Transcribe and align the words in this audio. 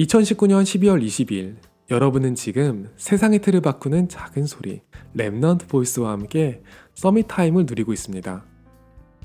2019년 0.00 0.62
12월 0.62 1.04
20일 1.04 1.56
여러분은 1.90 2.34
지금 2.34 2.88
세상의 2.96 3.40
틀을 3.40 3.60
바꾸는 3.60 4.08
작은 4.08 4.46
소리 4.46 4.80
Remnant 5.14 5.68
Voice와 5.68 6.12
함께 6.12 6.62
Summit 6.94 7.26
Time을 7.28 7.66
누리고 7.66 7.92
있습니다. 7.92 8.44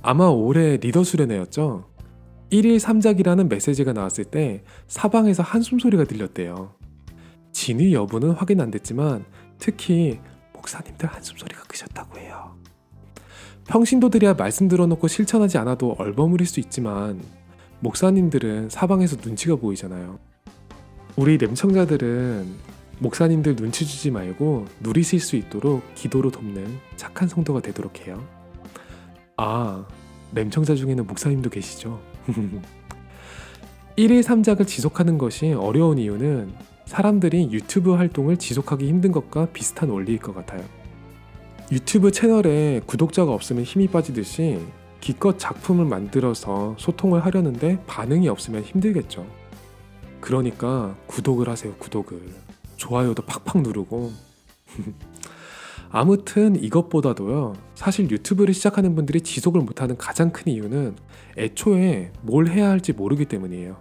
아마 0.02 0.26
올해 0.26 0.76
리더 0.76 1.04
수련회였죠. 1.04 1.90
1일 2.52 2.78
3작이라는 2.80 3.48
메시지가 3.48 3.94
나왔을 3.94 4.26
때 4.26 4.64
사방에서 4.88 5.44
한숨 5.44 5.80
소리가 5.80 6.04
들렸대요. 6.04 6.76
진위 7.54 7.94
여부는 7.94 8.32
확인 8.32 8.60
안 8.60 8.70
됐지만 8.70 9.24
특히 9.58 10.20
목사님들 10.54 11.08
한숨 11.08 11.38
소리가 11.38 11.64
크셨다고 11.64 12.20
해요. 12.20 12.54
평신도들이야 13.70 14.34
말씀 14.34 14.68
들어놓고 14.68 15.08
실천하지 15.08 15.58
않아도 15.60 15.96
얼버무릴 15.98 16.46
수 16.46 16.60
있지만 16.60 17.22
목사님들은 17.80 18.70
사방에서 18.70 19.16
눈치가 19.24 19.56
보이잖아요. 19.56 20.35
우리 21.18 21.38
렘청자들은 21.38 22.46
목사님들 23.00 23.56
눈치 23.56 23.86
주지 23.86 24.12
말고 24.12 24.66
누리실 24.82 25.22
수 25.22 25.38
있도록 25.38 25.82
기도로 25.96 26.30
돕는 26.30 26.78
착한 26.98 27.30
성도가 27.30 27.62
되도록 27.62 28.06
해요. 28.06 28.22
아, 29.38 29.86
렘청자 30.34 30.76
중에는 30.76 31.08
목사님도 31.08 31.50
계시죠? 31.50 32.02
1일 33.98 34.24
3작을 34.24 34.68
지속하는 34.68 35.18
것이 35.18 35.54
어려운 35.54 36.00
이유는 36.00 36.54
사람들이 36.86 37.50
유튜브 37.50 37.94
활동을 37.94 38.36
지속하기 38.36 38.86
힘든 38.86 39.14
것과 39.14 39.48
비슷한 39.54 39.90
원리일 39.90 40.20
것 40.20 40.36
같아요. 40.36 40.66
유튜브 41.72 42.12
채널에 42.12 42.82
구독자가 42.86 43.32
없으면 43.32 43.64
힘이 43.64 43.88
빠지듯이 43.88 44.60
기껏 45.00 45.40
작품을 45.40 45.86
만들어서 45.86 46.76
소통을 46.78 47.26
하려는데 47.26 47.80
반응이 47.88 48.28
없으면 48.28 48.64
힘들겠죠. 48.64 49.26
그러니까 50.26 50.98
구독을 51.06 51.48
하세요, 51.48 51.76
구독을. 51.76 52.20
좋아요도 52.78 53.22
팍팍 53.28 53.62
누르고. 53.62 54.12
아무튼 55.92 56.56
이것보다도요, 56.56 57.54
사실 57.76 58.10
유튜브를 58.10 58.56
시작하는 58.56 58.96
분들이 58.96 59.22
지속을 59.22 59.62
못하는 59.62 59.96
가장 59.98 60.32
큰 60.32 60.52
이유는 60.52 60.96
애초에 61.38 62.12
뭘 62.24 62.48
해야 62.48 62.72
할지 62.72 62.92
모르기 62.92 63.26
때문이에요. 63.26 63.78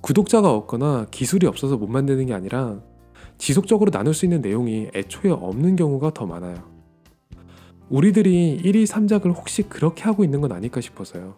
구독자가 0.00 0.50
없거나 0.50 1.06
기술이 1.12 1.46
없어서 1.46 1.76
못 1.76 1.86
만드는 1.86 2.26
게 2.26 2.34
아니라 2.34 2.80
지속적으로 3.38 3.92
나눌 3.92 4.12
수 4.12 4.26
있는 4.26 4.40
내용이 4.40 4.88
애초에 4.92 5.30
없는 5.30 5.76
경우가 5.76 6.14
더 6.14 6.26
많아요. 6.26 6.68
우리들이 7.90 8.60
1위 8.60 8.88
3작을 8.88 9.36
혹시 9.36 9.62
그렇게 9.62 10.02
하고 10.02 10.24
있는 10.24 10.40
건 10.40 10.50
아닐까 10.50 10.80
싶어서요. 10.80 11.36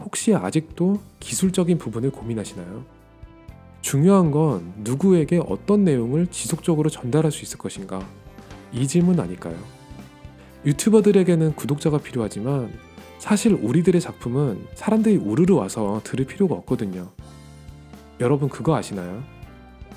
혹시 0.00 0.34
아직도 0.34 1.00
기술적인 1.18 1.78
부분을 1.78 2.10
고민하시나요? 2.10 3.01
중요한 3.82 4.30
건 4.30 4.72
누구에게 4.78 5.42
어떤 5.46 5.84
내용을 5.84 6.28
지속적으로 6.28 6.88
전달할 6.88 7.30
수 7.30 7.42
있을 7.42 7.58
것인가? 7.58 8.06
이 8.72 8.86
질문 8.86 9.20
아닐까요? 9.20 9.56
유튜버들에게는 10.64 11.56
구독자가 11.56 11.98
필요하지만 11.98 12.72
사실 13.18 13.52
우리들의 13.54 14.00
작품은 14.00 14.66
사람들이 14.74 15.16
우르르 15.16 15.54
와서 15.54 16.00
들을 16.04 16.24
필요가 16.24 16.54
없거든요. 16.54 17.10
여러분 18.20 18.48
그거 18.48 18.76
아시나요? 18.76 19.22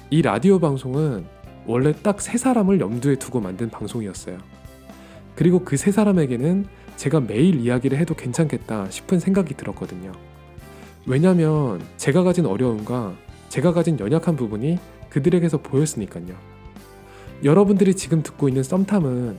이 0.09 0.21
라디오 0.21 0.59
방송은 0.59 1.25
원래 1.67 1.93
딱 1.93 2.19
세 2.21 2.37
사람을 2.37 2.79
염두에 2.79 3.15
두고 3.15 3.39
만든 3.39 3.69
방송이었어요. 3.69 4.37
그리고 5.35 5.63
그 5.63 5.77
세 5.77 5.91
사람에게는 5.91 6.65
제가 6.97 7.19
매일 7.19 7.59
이야기를 7.59 7.97
해도 7.97 8.15
괜찮겠다 8.15 8.89
싶은 8.89 9.19
생각이 9.19 9.53
들었거든요. 9.55 10.11
왜냐면 11.05 11.81
제가 11.97 12.23
가진 12.23 12.45
어려움과 12.45 13.15
제가 13.49 13.73
가진 13.73 13.99
연약한 13.99 14.35
부분이 14.35 14.79
그들에게서 15.09 15.59
보였으니까요. 15.61 16.35
여러분들이 17.43 17.95
지금 17.95 18.23
듣고 18.23 18.47
있는 18.47 18.63
썸탐은 18.63 19.37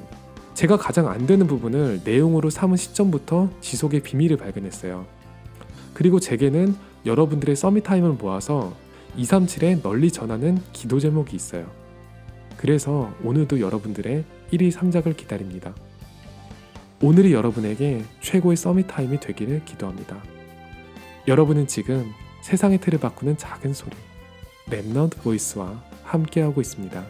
제가 0.55 0.77
가장 0.79 1.09
안 1.09 1.27
되는 1.27 1.47
부분을 1.47 2.01
내용으로 2.05 2.49
삼은 2.51 2.77
시점부터 2.77 3.51
지속의 3.61 4.01
비밀을 4.01 4.39
발견했어요. 4.39 5.07
그리고 5.93 6.21
제게는 6.21 6.75
여러분들의 7.05 7.57
서밋 7.57 7.85
타임을 7.85 8.13
모아서 8.13 8.75
237에 9.17 9.83
널리 9.83 10.11
전하는 10.11 10.59
기도 10.73 10.99
제목이 10.99 11.37
있어요. 11.37 11.71
그래서 12.57 13.13
오늘도 13.23 13.61
여러분들의 13.61 14.25
1일 14.53 14.73
3작을 14.73 15.17
기다립니다. 15.17 15.75
오늘이 17.03 17.33
여러분에게 17.35 18.03
최고의 18.21 18.57
Summit 18.57 18.87
Time이 18.89 19.21
되기를 19.21 19.65
기도합니다. 19.65 20.23
여러분은 21.29 21.67
지금 21.67 22.13
세상의 22.47 22.79
틀을 22.79 23.01
바꾸는 23.01 23.37
작은 23.37 23.75
소리 23.75 23.91
Remnant 24.71 25.21
Voice와 25.21 25.83
함께하고 26.05 26.61
있습니다. 26.61 27.05